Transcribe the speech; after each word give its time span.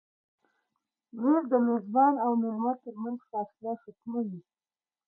مېز 1.21 1.43
د 1.51 1.53
میزبان 1.67 2.13
او 2.25 2.31
مېلمه 2.41 2.73
تر 2.83 2.93
منځ 3.03 3.19
فاصله 3.29 3.71
ختموي. 3.81 4.41